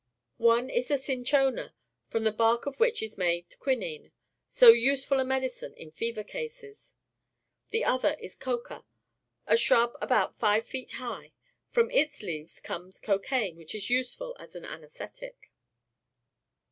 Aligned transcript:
One 0.39 0.71
is 0.71 0.87
the 0.87 0.95
ciiichona, 0.95 1.73
from 2.07 2.23
the 2.23 2.31
bark 2.31 2.65
of 2.65 2.77
wliich 2.79 3.03
is 3.03 3.19
made 3.19 3.47
q^uinine, 3.51 4.09
so 4.47 4.69
useful 4.69 5.19
a 5.19 5.23
medicine 5.23 5.75
in 5.75 5.91
SOUTH 5.91 6.01
AMERICA 6.01 6.37
149 6.39 6.47
fever 6.47 6.65
cases. 6.75 6.95
The 7.69 7.85
other 7.85 8.17
is 8.19 8.35
the 8.35 8.43
cocar 8.43 8.83
a 9.45 9.55
shrub 9.57 9.95
about 10.01 10.39
five 10.39 10.65
feet 10.67 10.93
high. 10.93 11.33
From 11.69 11.91
its 11.91 12.23
leaves 12.23 12.59
comes 12.59 12.97
cocaine 12.97 13.53
^ 13.55 13.57
which 13.59 13.75
is 13.75 13.91
useful 13.91 14.35
as 14.39 14.55
an 14.55 14.65
anaesthetic. 14.65 15.51